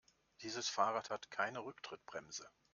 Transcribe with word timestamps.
Dieses 0.41 0.67
Fahrrad 0.67 1.11
hat 1.11 1.29
keine 1.29 1.63
Rücktrittbremse. 1.63 2.49